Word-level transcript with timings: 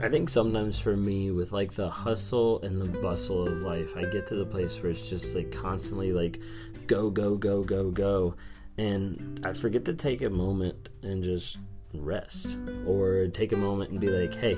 I 0.00 0.08
think 0.08 0.28
sometimes 0.28 0.78
for 0.78 0.96
me, 0.96 1.30
with 1.30 1.52
like 1.52 1.74
the 1.74 1.88
hustle 1.88 2.62
and 2.62 2.80
the 2.80 2.88
bustle 3.00 3.46
of 3.46 3.58
life, 3.58 3.96
I 3.96 4.04
get 4.04 4.26
to 4.28 4.36
the 4.36 4.46
place 4.46 4.80
where 4.80 4.90
it's 4.92 5.08
just 5.10 5.34
like 5.34 5.50
constantly 5.50 6.12
like 6.12 6.40
go, 6.86 7.10
go, 7.10 7.36
go, 7.36 7.64
go, 7.64 7.90
go. 7.90 8.36
And 8.76 9.40
I 9.44 9.52
forget 9.52 9.84
to 9.86 9.94
take 9.94 10.22
a 10.22 10.30
moment 10.30 10.88
and 11.02 11.24
just 11.24 11.58
rest 11.92 12.58
or 12.86 13.26
take 13.28 13.52
a 13.52 13.56
moment 13.56 13.90
and 13.90 14.00
be 14.00 14.08
like, 14.08 14.34
hey, 14.34 14.56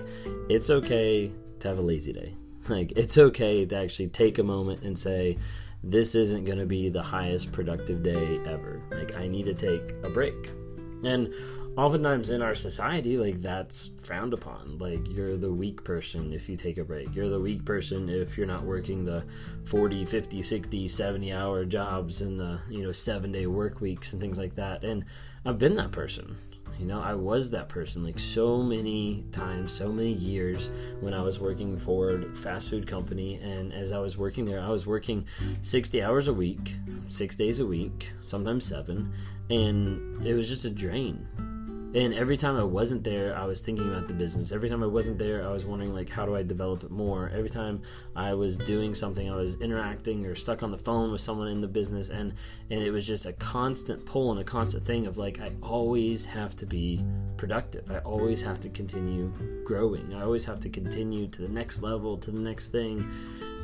it's 0.48 0.68
okay 0.68 1.32
to 1.60 1.68
have 1.68 1.78
a 1.78 1.82
lazy 1.82 2.12
day. 2.12 2.34
Like, 2.68 2.92
it's 2.94 3.18
okay 3.18 3.64
to 3.64 3.76
actually 3.76 4.08
take 4.08 4.38
a 4.38 4.44
moment 4.44 4.82
and 4.82 4.96
say, 4.96 5.38
this 5.82 6.14
isn't 6.14 6.44
going 6.44 6.58
to 6.58 6.66
be 6.66 6.88
the 6.88 7.02
highest 7.02 7.50
productive 7.50 8.02
day 8.02 8.38
ever. 8.46 8.80
Like, 8.92 9.16
I 9.16 9.26
need 9.26 9.46
to 9.46 9.54
take 9.54 9.94
a 10.04 10.10
break. 10.10 10.52
And 11.02 11.32
oftentimes 11.80 12.28
in 12.28 12.42
our 12.42 12.54
society 12.54 13.16
like 13.16 13.40
that's 13.40 13.90
frowned 14.02 14.34
upon. 14.34 14.76
Like 14.76 15.00
you're 15.08 15.38
the 15.38 15.50
weak 15.50 15.82
person 15.82 16.34
if 16.34 16.46
you 16.46 16.56
take 16.56 16.76
a 16.76 16.84
break. 16.84 17.14
You're 17.14 17.30
the 17.30 17.40
weak 17.40 17.64
person 17.64 18.10
if 18.10 18.36
you're 18.36 18.46
not 18.46 18.64
working 18.64 19.06
the 19.06 19.24
40 19.64 20.04
50 20.04 20.42
60 20.42 20.88
70 20.88 21.32
hour 21.32 21.64
jobs 21.64 22.20
and 22.20 22.38
the 22.38 22.60
you 22.68 22.82
know 22.82 22.92
seven 22.92 23.32
day 23.32 23.46
work 23.46 23.80
weeks 23.80 24.12
and 24.12 24.20
things 24.20 24.36
like 24.36 24.54
that. 24.56 24.84
And 24.84 25.06
i've 25.46 25.58
been 25.58 25.76
that 25.76 25.90
person. 25.90 26.36
You 26.78 26.86
know 26.86 27.00
i 27.00 27.14
was 27.14 27.50
that 27.50 27.68
person 27.68 28.04
like 28.04 28.18
so 28.18 28.62
many 28.62 29.24
times 29.32 29.72
so 29.72 29.92
many 29.92 30.12
years 30.12 30.70
when 31.00 31.12
i 31.12 31.20
was 31.20 31.38
working 31.38 31.78
for 31.78 32.10
a 32.10 32.34
fast 32.36 32.68
food 32.68 32.86
company. 32.86 33.36
And 33.36 33.72
as 33.72 33.92
i 33.92 33.98
was 33.98 34.18
working 34.18 34.44
there 34.44 34.60
i 34.60 34.68
was 34.68 34.86
working 34.86 35.24
60 35.62 36.02
hours 36.02 36.28
a 36.28 36.34
week 36.34 36.76
six 37.08 37.36
days 37.36 37.60
a 37.60 37.66
week 37.66 38.10
sometimes 38.26 38.66
seven. 38.66 39.12
And 39.48 40.26
it 40.26 40.34
was 40.34 40.46
just 40.46 40.64
a 40.66 40.70
drain 40.70 41.26
and 41.92 42.14
every 42.14 42.36
time 42.36 42.56
I 42.56 42.62
wasn't 42.62 43.02
there, 43.02 43.36
I 43.36 43.44
was 43.46 43.62
thinking 43.62 43.88
about 43.88 44.06
the 44.06 44.14
business. 44.14 44.52
Every 44.52 44.68
time 44.70 44.82
I 44.82 44.86
wasn't 44.86 45.18
there, 45.18 45.44
I 45.44 45.50
was 45.50 45.64
wondering 45.64 45.92
like 45.92 46.08
how 46.08 46.24
do 46.24 46.36
I 46.36 46.42
develop 46.42 46.84
it 46.84 46.90
more. 46.90 47.30
Every 47.34 47.50
time 47.50 47.82
I 48.14 48.32
was 48.34 48.56
doing 48.58 48.94
something, 48.94 49.28
I 49.28 49.34
was 49.34 49.56
interacting 49.56 50.24
or 50.24 50.36
stuck 50.36 50.62
on 50.62 50.70
the 50.70 50.78
phone 50.78 51.10
with 51.10 51.20
someone 51.20 51.48
in 51.48 51.60
the 51.60 51.68
business 51.68 52.08
and 52.08 52.34
and 52.70 52.82
it 52.82 52.92
was 52.92 53.06
just 53.06 53.26
a 53.26 53.32
constant 53.32 54.06
pull 54.06 54.30
and 54.30 54.40
a 54.40 54.44
constant 54.44 54.84
thing 54.84 55.06
of 55.06 55.18
like 55.18 55.40
I 55.40 55.50
always 55.62 56.24
have 56.26 56.54
to 56.56 56.66
be 56.66 57.04
productive. 57.36 57.90
I 57.90 57.98
always 57.98 58.40
have 58.42 58.60
to 58.60 58.68
continue 58.68 59.32
growing. 59.64 60.14
I 60.14 60.22
always 60.22 60.44
have 60.44 60.60
to 60.60 60.68
continue 60.68 61.26
to 61.26 61.42
the 61.42 61.48
next 61.48 61.82
level, 61.82 62.16
to 62.18 62.30
the 62.30 62.38
next 62.38 62.68
thing. 62.68 63.10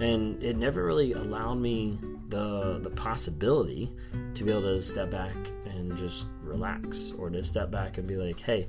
And 0.00 0.42
it 0.42 0.56
never 0.56 0.84
really 0.84 1.12
allowed 1.12 1.56
me 1.56 1.98
the 2.28 2.80
the 2.82 2.90
possibility 2.90 3.92
to 4.34 4.44
be 4.44 4.50
able 4.50 4.62
to 4.62 4.82
step 4.82 5.10
back 5.10 5.36
and 5.64 5.96
just 5.96 6.26
relax 6.42 7.12
or 7.18 7.30
to 7.30 7.42
step 7.44 7.70
back 7.70 7.98
and 7.98 8.06
be 8.06 8.16
like, 8.16 8.40
hey, 8.40 8.66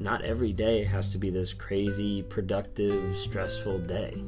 not 0.00 0.22
every 0.22 0.52
day 0.52 0.84
has 0.84 1.12
to 1.12 1.18
be 1.18 1.30
this 1.30 1.54
crazy, 1.54 2.22
productive, 2.22 3.16
stressful 3.16 3.78
day. 3.78 4.22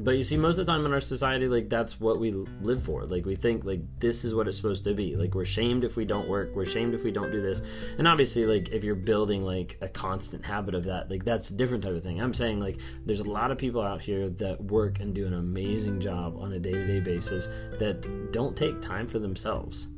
But 0.00 0.16
you 0.16 0.22
see, 0.22 0.36
most 0.36 0.58
of 0.58 0.66
the 0.66 0.72
time 0.72 0.86
in 0.86 0.92
our 0.92 1.00
society, 1.00 1.48
like 1.48 1.68
that's 1.68 1.98
what 1.98 2.20
we 2.20 2.30
live 2.30 2.84
for. 2.84 3.04
Like 3.04 3.26
we 3.26 3.34
think 3.34 3.64
like 3.64 3.80
this 3.98 4.24
is 4.24 4.32
what 4.32 4.46
it's 4.46 4.56
supposed 4.56 4.84
to 4.84 4.94
be. 4.94 5.16
Like 5.16 5.34
we're 5.34 5.44
shamed 5.44 5.82
if 5.82 5.96
we 5.96 6.04
don't 6.04 6.28
work. 6.28 6.54
We're 6.54 6.66
shamed 6.66 6.94
if 6.94 7.02
we 7.02 7.10
don't 7.10 7.32
do 7.32 7.42
this. 7.42 7.62
And 7.98 8.06
obviously, 8.06 8.46
like 8.46 8.68
if 8.68 8.84
you're 8.84 8.94
building 8.94 9.42
like 9.42 9.76
a 9.80 9.88
constant 9.88 10.44
habit 10.44 10.76
of 10.76 10.84
that, 10.84 11.10
like 11.10 11.24
that's 11.24 11.50
a 11.50 11.54
different 11.54 11.82
type 11.82 11.94
of 11.94 12.04
thing. 12.04 12.20
I'm 12.20 12.32
saying 12.32 12.60
like 12.60 12.78
there's 13.06 13.20
a 13.20 13.28
lot 13.28 13.50
of 13.50 13.58
people 13.58 13.82
out 13.82 14.00
here 14.00 14.28
that 14.28 14.62
work 14.62 15.00
and 15.00 15.12
do 15.12 15.26
an 15.26 15.34
amazing 15.34 16.00
job 16.00 16.36
on 16.38 16.52
a 16.52 16.60
day 16.60 16.72
to 16.72 16.86
day 16.86 17.00
basis 17.00 17.48
that 17.80 18.30
don't 18.30 18.56
take 18.56 18.80
time 18.80 19.08
for 19.08 19.18
themselves 19.18 19.88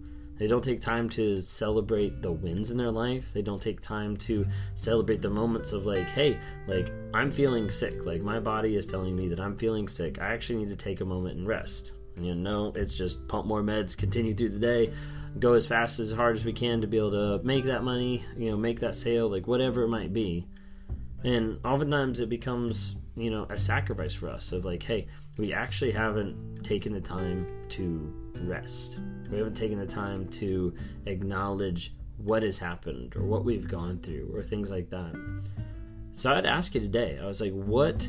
they 0.40 0.46
don't 0.46 0.64
take 0.64 0.80
time 0.80 1.10
to 1.10 1.42
celebrate 1.42 2.22
the 2.22 2.32
wins 2.32 2.70
in 2.70 2.78
their 2.78 2.90
life. 2.90 3.30
They 3.34 3.42
don't 3.42 3.60
take 3.60 3.78
time 3.82 4.16
to 4.16 4.46
celebrate 4.74 5.20
the 5.20 5.28
moments 5.28 5.72
of 5.72 5.84
like, 5.84 6.08
hey, 6.08 6.38
like 6.66 6.90
I'm 7.12 7.30
feeling 7.30 7.70
sick. 7.70 8.06
Like 8.06 8.22
my 8.22 8.40
body 8.40 8.76
is 8.76 8.86
telling 8.86 9.14
me 9.14 9.28
that 9.28 9.38
I'm 9.38 9.54
feeling 9.58 9.86
sick. 9.86 10.18
I 10.18 10.32
actually 10.32 10.60
need 10.60 10.70
to 10.70 10.76
take 10.76 11.02
a 11.02 11.04
moment 11.04 11.36
and 11.36 11.46
rest. 11.46 11.92
You 12.18 12.34
know, 12.34 12.72
it's 12.74 12.94
just 12.94 13.28
pump 13.28 13.46
more 13.46 13.62
meds, 13.62 13.94
continue 13.94 14.32
through 14.32 14.48
the 14.48 14.58
day, 14.58 14.94
go 15.38 15.52
as 15.52 15.66
fast 15.66 16.00
as 16.00 16.10
hard 16.10 16.36
as 16.36 16.44
we 16.46 16.54
can 16.54 16.80
to 16.80 16.86
be 16.86 16.96
able 16.96 17.10
to 17.10 17.44
make 17.44 17.64
that 17.64 17.84
money, 17.84 18.24
you 18.34 18.50
know, 18.50 18.56
make 18.56 18.80
that 18.80 18.96
sale, 18.96 19.28
like 19.28 19.46
whatever 19.46 19.82
it 19.82 19.88
might 19.88 20.14
be. 20.14 20.48
And 21.22 21.60
oftentimes 21.66 22.18
it 22.18 22.30
becomes, 22.30 22.96
you 23.14 23.30
know, 23.30 23.46
a 23.50 23.58
sacrifice 23.58 24.14
for 24.14 24.30
us 24.30 24.52
of 24.52 24.64
like, 24.64 24.82
hey, 24.84 25.06
we 25.40 25.54
actually 25.54 25.90
haven't 25.90 26.62
taken 26.62 26.92
the 26.92 27.00
time 27.00 27.46
to 27.70 28.12
rest. 28.42 29.00
We 29.30 29.38
haven't 29.38 29.56
taken 29.56 29.78
the 29.78 29.86
time 29.86 30.28
to 30.28 30.74
acknowledge 31.06 31.94
what 32.18 32.42
has 32.42 32.58
happened 32.58 33.16
or 33.16 33.22
what 33.22 33.46
we've 33.46 33.66
gone 33.66 34.00
through 34.00 34.30
or 34.34 34.42
things 34.42 34.70
like 34.70 34.90
that. 34.90 35.14
So 36.12 36.30
I'd 36.30 36.44
ask 36.44 36.74
you 36.74 36.82
today, 36.82 37.18
I 37.20 37.24
was 37.24 37.40
like, 37.40 37.54
what 37.54 38.06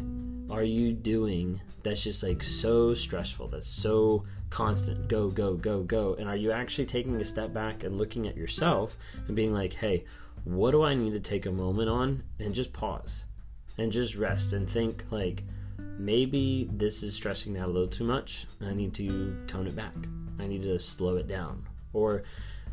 are 0.49 0.63
you 0.63 0.91
doing 0.91 1.61
that's 1.83 2.03
just 2.03 2.21
like 2.21 2.43
so 2.43 2.93
stressful, 2.93 3.47
that's 3.47 3.65
so 3.65 4.25
constant, 4.49 5.07
go, 5.07 5.29
go, 5.29 5.55
go, 5.55 5.83
go? 5.83 6.15
And 6.15 6.27
are 6.27 6.35
you 6.35 6.51
actually 6.51 6.85
taking 6.85 7.15
a 7.21 7.23
step 7.23 7.53
back 7.53 7.85
and 7.85 7.97
looking 7.97 8.27
at 8.27 8.35
yourself 8.35 8.97
and 9.27 9.37
being 9.37 9.53
like, 9.53 9.73
hey, 9.73 10.03
what 10.43 10.71
do 10.71 10.83
I 10.83 10.95
need 10.95 11.13
to 11.13 11.21
take 11.21 11.45
a 11.45 11.51
moment 11.51 11.87
on 11.87 12.23
and 12.39 12.53
just 12.53 12.73
pause 12.73 13.23
and 13.77 13.89
just 13.89 14.15
rest 14.15 14.51
and 14.51 14.69
think, 14.69 15.05
like, 15.11 15.45
maybe 16.01 16.67
this 16.71 17.03
is 17.03 17.15
stressing 17.15 17.53
me 17.53 17.59
out 17.59 17.69
a 17.69 17.71
little 17.71 17.87
too 17.87 18.03
much. 18.03 18.47
I 18.61 18.73
need 18.73 18.93
to 18.95 19.35
tone 19.47 19.67
it 19.67 19.75
back. 19.75 19.93
I 20.39 20.47
need 20.47 20.63
to 20.63 20.79
slow 20.79 21.17
it 21.17 21.27
down. 21.27 21.65
Or 21.93 22.23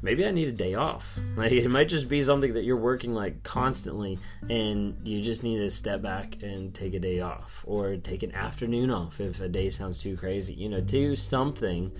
maybe 0.01 0.27
I 0.27 0.31
need 0.31 0.49
a 0.49 0.53
day 0.53 0.75
off. 0.75 1.19
Like 1.37 1.53
it 1.53 1.69
might 1.69 1.89
just 1.89 2.09
be 2.09 2.21
something 2.23 2.55
that 2.55 2.65
you're 2.65 2.77
working 2.77 3.15
like 3.15 3.45
constantly 3.45 4.19
and 4.51 4.97
you 5.05 5.23
just 5.23 5.45
need 5.45 5.59
to 5.59 5.71
step 5.71 6.03
back 6.03 6.43
and 6.43 6.75
take 6.75 6.95
a 6.95 6.99
day 6.99 7.21
off 7.21 7.63
or 7.65 7.97
take 7.97 8.25
an 8.25 8.35
afternoon 8.35 8.91
off 8.91 9.21
if 9.21 9.41
a 9.41 9.49
day 9.49 9.71
sounds 9.71 10.03
too 10.03 10.17
crazy. 10.17 10.55
You 10.55 10.69
know, 10.69 10.81
do 10.81 11.15
something 11.15 11.93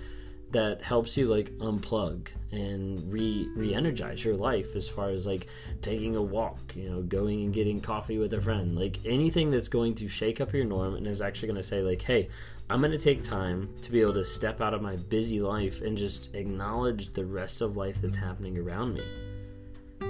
that 0.51 0.81
helps 0.81 1.15
you 1.17 1.27
like 1.27 1.51
unplug 1.59 2.27
and 2.51 3.13
re 3.13 3.47
re-energize 3.55 4.25
your 4.25 4.35
life 4.35 4.75
as 4.75 4.87
far 4.87 5.09
as 5.09 5.27
like 5.27 5.47
taking 5.81 6.15
a 6.15 6.21
walk 6.21 6.73
you 6.75 6.89
know 6.89 7.03
going 7.03 7.43
and 7.43 7.53
getting 7.53 7.79
coffee 7.79 8.17
with 8.17 8.33
a 8.33 8.41
friend. 8.41 8.75
Like 8.75 8.97
anything 9.05 9.51
that's 9.51 9.67
going 9.67 9.95
to 9.95 10.07
shake 10.07 10.41
up 10.41 10.53
your 10.53 10.65
norm 10.65 10.95
and 10.95 11.07
is 11.07 11.21
actually 11.21 11.49
going 11.49 11.61
to 11.61 11.63
say 11.63 11.81
like 11.81 12.01
hey 12.01 12.29
i'm 12.69 12.81
going 12.81 12.91
to 12.91 12.97
take 12.97 13.23
time 13.23 13.69
to 13.81 13.91
be 13.91 14.01
able 14.01 14.13
to 14.13 14.25
step 14.25 14.61
out 14.61 14.73
of 14.73 14.81
my 14.81 14.95
busy 14.95 15.41
life 15.41 15.81
and 15.81 15.97
just 15.97 16.33
acknowledge 16.35 17.13
the 17.13 17.25
rest 17.25 17.61
of 17.61 17.75
life 17.75 18.01
that's 18.01 18.15
happening 18.15 18.57
around 18.57 18.93
me 18.93 19.28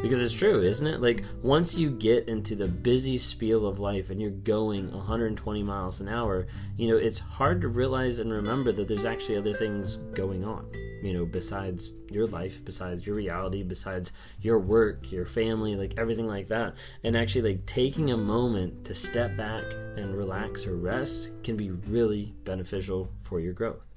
because 0.02 0.22
it's 0.22 0.34
true, 0.34 0.62
isn't 0.62 0.88
it? 0.88 1.02
Like 1.02 1.24
once 1.42 1.76
you 1.76 1.92
get 1.92 2.28
into 2.28 2.56
the 2.56 2.68
busy 2.68 3.18
spiel 3.18 3.68
of 3.68 3.80
life 3.80 4.10
and 4.10 4.22
you're 4.22 4.32
going 4.32 4.92
120 4.92 5.64
miles 5.64 6.00
an 6.00 6.08
hour, 6.08 6.48
you 6.78 6.88
know, 6.88 6.98
it's 6.98 7.20
hard 7.20 7.62
to 7.62 7.68
realize 7.68 8.20
and 8.20 8.32
remember 8.32 8.72
that 8.72 8.88
there's 8.88 9.06
actually 9.06 9.38
other 9.38 9.54
things 9.54 9.98
going 10.14 10.46
on, 10.46 10.72
you 11.04 11.14
know, 11.14 11.26
besides 11.26 11.94
your 12.10 12.28
life, 12.28 12.64
besides 12.64 13.06
your 13.06 13.16
reality, 13.16 13.64
besides 13.64 14.14
your 14.42 14.60
work, 14.60 15.12
your 15.12 15.26
family, 15.26 15.76
like 15.76 15.96
everything 15.98 16.28
like 16.28 16.48
that. 16.48 16.76
And 17.04 17.18
actually 17.18 17.54
like 17.54 17.66
taking 17.66 18.12
a 18.12 18.18
moment 18.18 18.86
to 18.86 18.96
step 18.96 19.36
back 19.36 19.66
and 19.98 20.16
relax 20.16 20.66
or 20.66 20.78
rest 20.78 21.32
can 21.44 21.58
be 21.58 21.72
really 21.72 22.34
beneficial 22.46 23.12
for 23.22 23.40
your 23.40 23.54
growth. 23.54 23.89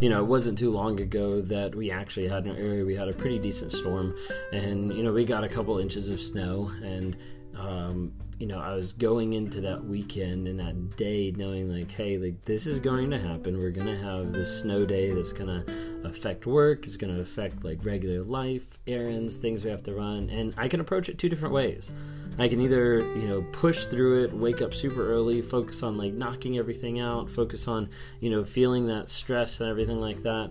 You 0.00 0.08
know, 0.08 0.20
it 0.20 0.26
wasn't 0.26 0.58
too 0.58 0.70
long 0.70 1.00
ago 1.00 1.40
that 1.40 1.74
we 1.74 1.90
actually 1.90 2.28
had 2.28 2.44
an 2.44 2.56
area 2.56 2.84
we 2.84 2.94
had 2.94 3.08
a 3.08 3.12
pretty 3.12 3.38
decent 3.38 3.72
storm, 3.72 4.14
and 4.52 4.92
you 4.94 5.02
know, 5.02 5.12
we 5.12 5.24
got 5.24 5.44
a 5.44 5.48
couple 5.48 5.78
inches 5.78 6.08
of 6.08 6.20
snow, 6.20 6.70
and 6.82 7.16
um, 7.56 8.12
you 8.38 8.46
know, 8.46 8.60
I 8.60 8.74
was 8.74 8.92
going 8.92 9.32
into 9.32 9.60
that 9.62 9.84
weekend 9.84 10.46
and 10.46 10.60
that 10.60 10.96
day 10.96 11.32
knowing 11.36 11.76
like, 11.76 11.90
hey, 11.90 12.18
like 12.18 12.44
this 12.44 12.66
is 12.66 12.78
going 12.78 13.10
to 13.10 13.18
happen. 13.18 13.58
We're 13.58 13.72
gonna 13.72 13.98
have 13.98 14.32
this 14.32 14.60
snow 14.60 14.86
day 14.86 15.12
that's 15.12 15.32
gonna 15.32 15.64
affect 16.04 16.46
work. 16.46 16.86
It's 16.86 16.96
gonna 16.96 17.20
affect 17.20 17.64
like 17.64 17.84
regular 17.84 18.22
life, 18.22 18.78
errands, 18.86 19.36
things 19.36 19.64
we 19.64 19.70
have 19.70 19.82
to 19.84 19.94
run, 19.94 20.30
and 20.30 20.54
I 20.56 20.68
can 20.68 20.80
approach 20.80 21.08
it 21.08 21.18
two 21.18 21.28
different 21.28 21.54
ways. 21.54 21.92
I 22.38 22.48
can 22.48 22.60
either 22.60 23.00
you 23.16 23.28
know 23.28 23.42
push 23.52 23.84
through 23.84 24.24
it, 24.24 24.32
wake 24.32 24.62
up 24.62 24.72
super 24.72 25.12
early, 25.12 25.42
focus 25.42 25.82
on 25.82 25.96
like 25.96 26.12
knocking 26.12 26.58
everything 26.58 27.00
out, 27.00 27.30
focus 27.30 27.68
on 27.68 27.90
you 28.20 28.30
know 28.30 28.44
feeling 28.44 28.86
that 28.86 29.08
stress 29.08 29.60
and 29.60 29.68
everything 29.68 30.00
like 30.00 30.22
that, 30.22 30.50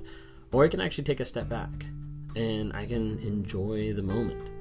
or 0.52 0.66
I 0.66 0.68
can 0.68 0.82
actually 0.82 1.06
take 1.06 1.20
a 1.20 1.26
step 1.26 1.50
back 1.50 1.86
and 2.36 2.74
I 2.74 2.86
can 2.86 3.20
enjoy 3.20 3.94
the 3.94 4.04
moment 4.04 4.52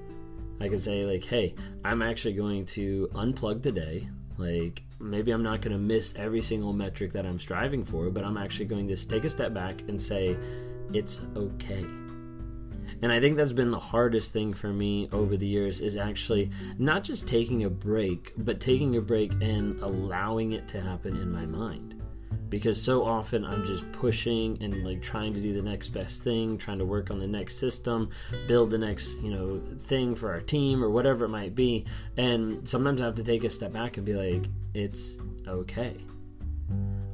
I 0.61 0.69
can 0.69 0.81
say 0.81 1.05
like, 1.05 1.25
hey, 1.25 1.55
I'm 1.84 2.02
actually 2.02 2.34
going 2.34 2.64
to 2.67 3.08
unplug 3.14 3.62
today. 3.62 4.08
Like 4.38 4.82
maybe 5.00 5.31
I'm 5.32 5.43
not 5.43 5.61
going 5.61 5.73
to 5.73 5.78
miss 5.78 6.14
every 6.17 6.43
single 6.43 6.73
metric 6.73 7.12
that 7.12 7.26
I'm 7.26 7.38
striving 7.38 7.84
for, 7.84 8.11
but 8.11 8.25
I'm 8.25 8.37
actually 8.37 8.67
going 8.67 8.88
to 8.88 9.08
take 9.08 9.25
a 9.25 9.31
step 9.31 9.52
back 9.52 9.82
and 9.88 10.00
say 10.00 10.37
it's 10.93 11.23
okay. 11.37 11.84
And 13.02 13.12
I 13.12 13.20
think 13.20 13.37
that's 13.37 13.52
been 13.52 13.70
the 13.70 13.78
hardest 13.78 14.32
thing 14.32 14.54
for 14.54 14.69
me 14.69 15.08
over 15.12 15.37
the 15.37 15.46
years 15.46 15.81
is 15.81 15.96
actually 15.96 16.50
not 16.78 17.02
just 17.02 17.28
taking 17.28 17.64
a 17.64 17.70
break, 17.70 18.32
but 18.37 18.60
taking 18.60 18.96
a 18.96 19.00
break 19.00 19.32
and 19.43 19.81
allowing 19.82 20.52
it 20.52 20.69
to 20.69 20.81
happen 20.81 21.16
in 21.16 21.31
my 21.31 21.46
mind 21.46 21.96
because 22.48 22.81
so 22.81 23.04
often 23.04 23.44
I'm 23.44 23.64
just 23.66 23.90
pushing 23.93 24.62
and 24.62 24.84
like 24.84 25.02
trying 25.02 25.34
to 25.34 25.40
do 25.40 25.52
the 25.52 25.62
next 25.62 25.88
best 25.88 26.22
thing, 26.22 26.58
trying 26.58 26.78
to 26.78 26.84
work 26.84 27.10
on 27.10 27.19
the 27.19 27.26
next 27.26 27.58
system, 27.58 28.10
build 28.46 28.70
the 28.70 28.78
next, 28.78 29.20
you 29.20 29.31
know, 29.31 29.60
thing 29.81 30.14
for 30.14 30.32
our 30.32 30.40
team 30.40 30.82
or 30.82 30.90
whatever 30.90 31.25
it 31.25 31.31
might 31.31 31.54
be. 31.54 31.84
And 32.16 32.66
sometimes 32.66 33.02
I 33.02 33.06
have 33.06 33.16
to 33.16 33.25
take 33.25 33.44
a 33.44 33.50
step 33.50 33.72
back 33.72 33.96
and 33.96 34.06
be 34.06 34.14
like, 34.14 34.49
it's 34.75 35.19
okay 35.46 35.96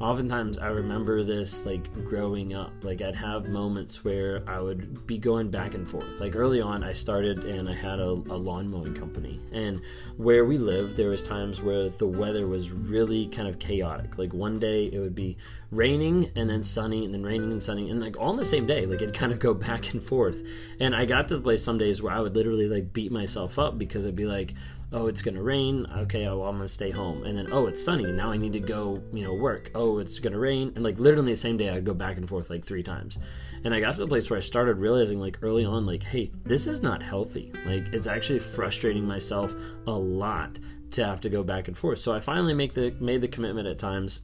oftentimes 0.02 0.58
I 0.58 0.66
remember 0.66 1.22
this 1.22 1.64
like 1.64 1.92
growing 2.04 2.54
up. 2.54 2.72
Like 2.82 3.00
I'd 3.00 3.14
have 3.14 3.46
moments 3.46 4.04
where 4.04 4.42
I 4.48 4.60
would 4.60 5.06
be 5.06 5.16
going 5.16 5.50
back 5.50 5.74
and 5.74 5.88
forth. 5.88 6.20
Like 6.20 6.34
early 6.34 6.60
on, 6.60 6.82
I 6.82 6.92
started 6.92 7.44
and 7.44 7.68
I 7.68 7.74
had 7.74 8.00
a, 8.00 8.10
a 8.10 8.36
lawn 8.36 8.68
mowing 8.68 8.94
company, 8.94 9.40
and 9.52 9.80
where 10.16 10.44
we 10.44 10.58
lived, 10.58 10.96
there 10.96 11.08
was 11.08 11.22
times 11.22 11.62
where 11.62 11.88
the 11.88 12.06
weather 12.06 12.46
was 12.48 12.72
really 12.72 13.28
kind 13.28 13.46
of 13.48 13.60
chaotic. 13.60 14.18
Like 14.18 14.34
one 14.34 14.58
day 14.58 14.86
it 14.86 14.98
would 14.98 15.14
be 15.14 15.36
raining 15.70 16.30
and 16.36 16.50
then 16.50 16.62
sunny 16.62 17.04
and 17.04 17.14
then 17.14 17.22
raining 17.22 17.52
and 17.52 17.62
sunny 17.62 17.88
and 17.88 18.00
like 18.00 18.18
all 18.18 18.30
in 18.30 18.36
the 18.36 18.44
same 18.44 18.66
day. 18.66 18.84
Like 18.84 19.02
it'd 19.02 19.14
kind 19.14 19.32
of 19.32 19.38
go 19.38 19.54
back 19.62 19.92
and 19.92 20.02
forth. 20.02 20.42
And 20.80 20.96
I 20.96 21.04
got 21.04 21.28
to 21.28 21.36
the 21.36 21.42
place 21.42 21.62
some 21.62 21.78
days 21.78 22.02
where 22.02 22.12
I 22.12 22.20
would 22.20 22.34
literally 22.34 22.68
like 22.68 22.92
beat 22.92 23.12
myself 23.12 23.58
up 23.58 23.78
because 23.78 24.04
it'd 24.04 24.16
be 24.16 24.26
like 24.26 24.54
oh 24.92 25.06
it's 25.06 25.22
gonna 25.22 25.42
rain 25.42 25.86
okay 25.96 26.26
oh, 26.26 26.42
i'm 26.42 26.56
gonna 26.56 26.68
stay 26.68 26.90
home. 26.90 27.24
And 27.24 27.36
then 27.36 27.48
oh 27.52 27.66
it's 27.66 27.82
sunny 27.82 28.10
now 28.10 28.30
i 28.30 28.36
need 28.36 28.52
to 28.52 28.60
go 28.60 29.02
you 29.12 29.24
know 29.24 29.34
work. 29.34 29.70
Oh 29.74 29.98
it's 29.98 30.18
gonna 30.18 30.38
rain. 30.38 30.72
And 30.74 30.84
like 30.84 30.98
literally 30.98 31.32
the 31.32 31.36
same 31.36 31.56
day 31.56 31.70
i'd 31.70 31.84
go 31.84 31.94
back 31.94 32.16
and 32.16 32.28
forth 32.28 32.50
like 32.50 32.64
three 32.64 32.82
times. 32.82 33.18
And 33.64 33.74
i 33.74 33.80
got 33.80 33.94
to 33.94 34.00
the 34.00 34.06
place 34.06 34.28
where 34.30 34.38
i 34.38 34.42
started 34.42 34.78
realizing 34.78 35.20
like 35.20 35.38
early 35.42 35.64
on 35.64 35.86
like 35.86 36.02
hey 36.02 36.30
this 36.44 36.66
is 36.66 36.82
not 36.82 37.02
healthy. 37.02 37.52
Like 37.66 37.92
it's 37.92 38.06
actually 38.06 38.38
frustrating 38.40 39.04
myself 39.04 39.54
a 39.86 39.92
lot 39.92 40.58
to 40.92 41.04
have 41.06 41.20
to 41.20 41.30
go 41.30 41.42
back 41.42 41.68
and 41.68 41.76
forth. 41.76 41.98
So 41.98 42.12
i 42.12 42.20
finally 42.20 42.54
make 42.54 42.74
the 42.74 42.94
made 43.00 43.20
the 43.20 43.28
commitment 43.28 43.66
at 43.66 43.78
times 43.78 44.20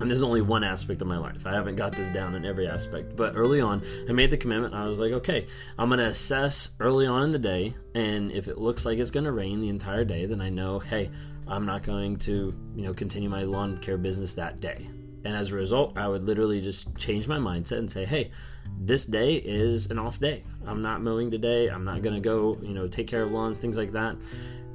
and 0.00 0.10
this 0.10 0.16
is 0.16 0.22
only 0.22 0.40
one 0.40 0.64
aspect 0.64 1.02
of 1.02 1.08
my 1.08 1.18
life. 1.18 1.46
I 1.46 1.52
haven't 1.52 1.76
got 1.76 1.92
this 1.92 2.08
down 2.08 2.34
in 2.34 2.46
every 2.46 2.66
aspect. 2.66 3.16
But 3.16 3.36
early 3.36 3.60
on, 3.60 3.82
I 4.08 4.12
made 4.12 4.30
the 4.30 4.36
commitment. 4.38 4.74
I 4.74 4.86
was 4.86 4.98
like, 4.98 5.12
okay, 5.12 5.46
I'm 5.78 5.90
going 5.90 5.98
to 5.98 6.06
assess 6.06 6.70
early 6.80 7.06
on 7.06 7.24
in 7.24 7.30
the 7.30 7.38
day. 7.38 7.74
And 7.94 8.32
if 8.32 8.48
it 8.48 8.56
looks 8.56 8.86
like 8.86 8.98
it's 8.98 9.10
going 9.10 9.24
to 9.24 9.32
rain 9.32 9.60
the 9.60 9.68
entire 9.68 10.04
day, 10.04 10.24
then 10.24 10.40
I 10.40 10.48
know, 10.48 10.78
hey, 10.78 11.10
I'm 11.46 11.66
not 11.66 11.82
going 11.82 12.16
to, 12.18 12.54
you 12.74 12.82
know, 12.82 12.94
continue 12.94 13.28
my 13.28 13.42
lawn 13.42 13.76
care 13.76 13.98
business 13.98 14.34
that 14.36 14.60
day. 14.60 14.88
And 15.24 15.36
as 15.36 15.52
a 15.52 15.54
result, 15.54 15.98
I 15.98 16.08
would 16.08 16.24
literally 16.24 16.62
just 16.62 16.96
change 16.96 17.28
my 17.28 17.36
mindset 17.36 17.78
and 17.78 17.90
say, 17.90 18.06
hey, 18.06 18.30
this 18.78 19.04
day 19.04 19.34
is 19.34 19.90
an 19.90 19.98
off 19.98 20.18
day. 20.18 20.44
I'm 20.66 20.80
not 20.80 21.02
mowing 21.02 21.30
today. 21.30 21.68
I'm 21.68 21.84
not 21.84 22.00
going 22.00 22.14
to 22.14 22.20
go, 22.22 22.58
you 22.62 22.72
know, 22.72 22.88
take 22.88 23.06
care 23.06 23.22
of 23.22 23.32
lawns, 23.32 23.58
things 23.58 23.76
like 23.76 23.92
that. 23.92 24.16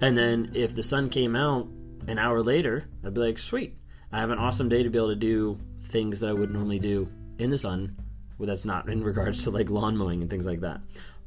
And 0.01 0.16
then 0.16 0.51
if 0.54 0.75
the 0.75 0.83
sun 0.83 1.10
came 1.10 1.36
out 1.36 1.68
an 2.07 2.19
hour 2.19 2.44
later, 2.44 2.86
I'd 3.04 3.16
be 3.16 3.21
like, 3.21 3.39
sweet 3.39 3.75
I 4.15 4.19
have 4.19 4.29
an 4.29 4.39
awesome 4.39 4.69
day 4.69 4.81
to 4.81 4.89
be 4.89 4.97
able 4.97 5.09
to 5.09 5.15
do 5.17 5.59
things 5.81 6.21
that 6.21 6.29
I 6.29 6.33
would 6.33 6.50
normally 6.50 6.79
do 6.79 7.09
in 7.38 7.50
the 7.50 7.57
sun. 7.57 7.97
Well, 8.38 8.47
that's 8.47 8.63
not 8.63 8.88
in 8.88 9.03
regards 9.03 9.44
to 9.44 9.50
like 9.50 9.69
lawn 9.69 9.97
mowing 9.97 10.21
and 10.21 10.29
things 10.29 10.45
like 10.45 10.62
that. 10.62 10.79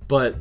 But 0.08 0.36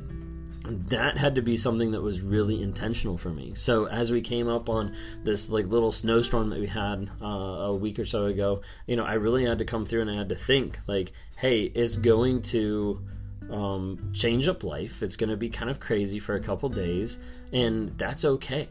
that 0.63 1.17
had 1.17 1.35
to 1.35 1.41
be 1.41 1.57
something 1.57 1.91
that 1.91 2.01
was 2.01 2.21
really 2.21 2.63
intentional 2.63 3.17
for 3.17 3.31
me. 3.31 3.53
So 3.53 3.89
as 3.89 4.11
we 4.11 4.21
came 4.21 4.47
up 4.47 4.69
on 4.69 4.95
this 5.25 5.49
like 5.49 5.67
little 5.67 5.91
snowstorm 5.91 6.49
that 6.51 6.61
we 6.61 6.67
had 6.67 7.09
uh, 7.21 7.25
a 7.25 7.75
week 7.75 7.99
or 7.99 8.05
so 8.05 8.27
ago, 8.27 8.61
you 8.85 8.95
know, 8.95 9.03
I 9.03 9.15
really 9.15 9.45
had 9.45 9.57
to 9.59 9.65
come 9.65 9.85
through 9.85 10.03
and 10.03 10.09
I 10.09 10.15
had 10.15 10.29
to 10.29 10.35
think 10.35 10.79
like, 10.87 11.11
hey, 11.35 11.63
it's 11.63 11.97
going 11.97 12.43
to 12.43 13.05
um, 13.51 14.11
change 14.13 14.47
up 14.47 14.63
life. 14.63 15.03
It's 15.03 15.17
going 15.17 15.31
to 15.31 15.37
be 15.37 15.49
kind 15.49 15.69
of 15.69 15.81
crazy 15.81 16.17
for 16.17 16.35
a 16.35 16.39
couple 16.39 16.69
days, 16.69 17.17
and 17.51 17.89
that's 17.97 18.23
okay. 18.23 18.69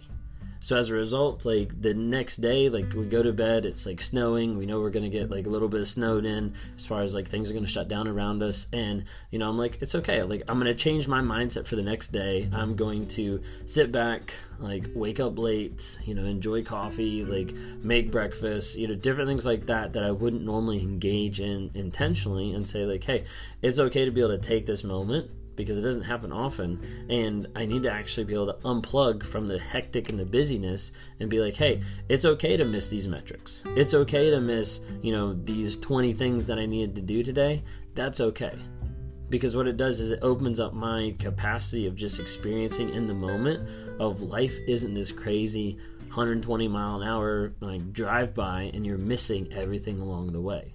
So 0.60 0.76
as 0.76 0.90
a 0.90 0.94
result, 0.94 1.44
like 1.44 1.80
the 1.80 1.94
next 1.94 2.38
day, 2.38 2.68
like 2.68 2.92
we 2.92 3.06
go 3.06 3.22
to 3.22 3.32
bed, 3.32 3.66
it's 3.66 3.86
like 3.86 4.00
snowing. 4.00 4.58
We 4.58 4.66
know 4.66 4.80
we're 4.80 4.90
gonna 4.90 5.08
get 5.08 5.30
like 5.30 5.46
a 5.46 5.50
little 5.50 5.68
bit 5.68 5.80
of 5.80 5.88
snowed 5.88 6.24
in 6.24 6.54
as 6.76 6.86
far 6.86 7.02
as 7.02 7.14
like 7.14 7.28
things 7.28 7.50
are 7.50 7.54
gonna 7.54 7.66
shut 7.66 7.88
down 7.88 8.08
around 8.08 8.42
us. 8.42 8.66
And 8.72 9.04
you 9.30 9.38
know, 9.38 9.48
I'm 9.48 9.58
like, 9.58 9.80
it's 9.80 9.94
okay. 9.94 10.22
Like 10.22 10.42
I'm 10.48 10.58
gonna 10.58 10.74
change 10.74 11.08
my 11.08 11.20
mindset 11.20 11.66
for 11.66 11.76
the 11.76 11.82
next 11.82 12.08
day. 12.08 12.48
I'm 12.52 12.76
going 12.76 13.06
to 13.08 13.42
sit 13.66 13.92
back, 13.92 14.34
like 14.58 14.88
wake 14.94 15.20
up 15.20 15.38
late, 15.38 15.98
you 16.04 16.14
know, 16.14 16.24
enjoy 16.24 16.64
coffee, 16.64 17.24
like 17.24 17.54
make 17.82 18.10
breakfast, 18.10 18.76
you 18.76 18.88
know, 18.88 18.94
different 18.94 19.28
things 19.28 19.46
like 19.46 19.66
that 19.66 19.92
that 19.92 20.02
I 20.02 20.10
wouldn't 20.10 20.44
normally 20.44 20.82
engage 20.82 21.40
in 21.40 21.70
intentionally, 21.74 22.52
and 22.52 22.66
say 22.66 22.84
like, 22.84 23.04
hey, 23.04 23.24
it's 23.62 23.78
okay 23.78 24.04
to 24.04 24.10
be 24.10 24.20
able 24.20 24.30
to 24.30 24.38
take 24.38 24.66
this 24.66 24.84
moment 24.84 25.30
because 25.56 25.78
it 25.78 25.82
doesn't 25.82 26.02
happen 26.02 26.32
often. 26.32 26.80
And 27.10 27.46
I 27.56 27.64
need 27.64 27.82
to 27.84 27.90
actually 27.90 28.24
be 28.24 28.34
able 28.34 28.52
to 28.52 28.58
unplug 28.60 29.24
from 29.24 29.46
the 29.46 29.58
hectic 29.58 30.10
and 30.10 30.18
the 30.18 30.24
busyness 30.24 30.92
and 31.18 31.28
be 31.28 31.40
like, 31.40 31.56
hey, 31.56 31.82
it's 32.08 32.24
okay 32.24 32.56
to 32.56 32.64
miss 32.64 32.88
these 32.88 33.08
metrics. 33.08 33.64
It's 33.74 33.94
okay 33.94 34.30
to 34.30 34.40
miss, 34.40 34.80
you 35.02 35.12
know, 35.12 35.32
these 35.32 35.76
20 35.78 36.12
things 36.12 36.46
that 36.46 36.58
I 36.58 36.66
needed 36.66 36.94
to 36.96 37.02
do 37.02 37.22
today. 37.22 37.64
That's 37.94 38.20
okay. 38.20 38.56
Because 39.28 39.56
what 39.56 39.66
it 39.66 39.76
does 39.76 39.98
is 39.98 40.12
it 40.12 40.20
opens 40.22 40.60
up 40.60 40.72
my 40.72 41.14
capacity 41.18 41.86
of 41.86 41.96
just 41.96 42.20
experiencing 42.20 42.90
in 42.90 43.08
the 43.08 43.14
moment 43.14 43.68
of 43.98 44.22
life 44.22 44.56
isn't 44.68 44.94
this 44.94 45.10
crazy 45.10 45.78
120 46.16 46.68
mile 46.68 47.02
an 47.02 47.08
hour 47.08 47.52
like 47.60 47.92
drive 47.92 48.34
by 48.34 48.70
and 48.72 48.86
you're 48.86 48.98
missing 48.98 49.52
everything 49.52 50.00
along 50.00 50.32
the 50.32 50.40
way. 50.40 50.74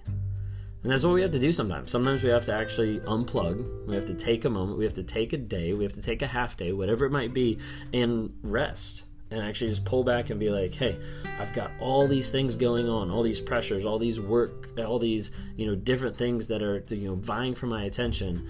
And 0.82 0.90
that's 0.90 1.04
what 1.04 1.14
we 1.14 1.22
have 1.22 1.30
to 1.32 1.38
mm. 1.38 1.42
do 1.42 1.52
sometimes. 1.52 1.90
Sometimes 1.90 2.22
we 2.22 2.30
have 2.30 2.44
to 2.46 2.54
actually 2.54 2.98
unplug. 3.00 3.86
We 3.86 3.94
have 3.94 4.06
to 4.06 4.14
take 4.14 4.44
a 4.44 4.50
moment. 4.50 4.78
We 4.78 4.84
have 4.84 4.94
to 4.94 5.02
take 5.02 5.32
a 5.32 5.38
day. 5.38 5.72
We 5.72 5.84
have 5.84 5.92
to 5.94 6.02
take 6.02 6.22
a 6.22 6.26
half 6.26 6.56
day, 6.56 6.72
whatever 6.72 7.06
it 7.06 7.10
might 7.10 7.32
be, 7.32 7.58
and 7.92 8.34
rest. 8.42 9.04
And 9.30 9.40
actually 9.40 9.70
just 9.70 9.84
pull 9.86 10.04
back 10.04 10.28
and 10.28 10.38
be 10.38 10.50
like, 10.50 10.74
hey, 10.74 10.98
I've 11.38 11.54
got 11.54 11.70
all 11.80 12.06
these 12.06 12.30
things 12.30 12.56
going 12.56 12.88
on, 12.88 13.10
all 13.10 13.22
these 13.22 13.40
pressures, 13.40 13.86
all 13.86 13.98
these 13.98 14.20
work, 14.20 14.68
all 14.78 14.98
these, 14.98 15.30
you 15.56 15.66
know, 15.66 15.74
different 15.74 16.16
things 16.16 16.48
that 16.48 16.62
are, 16.62 16.84
you 16.88 17.08
know, 17.08 17.14
vying 17.14 17.54
for 17.54 17.66
my 17.66 17.84
attention. 17.84 18.46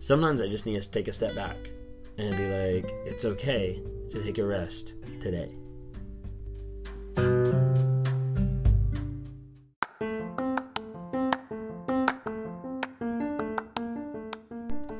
Sometimes 0.00 0.40
I 0.40 0.48
just 0.48 0.64
need 0.64 0.80
to 0.80 0.90
take 0.90 1.08
a 1.08 1.12
step 1.12 1.34
back 1.34 1.56
and 2.16 2.34
be 2.36 2.46
like, 2.46 2.90
it's 3.04 3.26
okay 3.26 3.82
to 4.12 4.22
take 4.22 4.38
a 4.38 4.44
rest 4.44 4.94
today. 5.20 5.52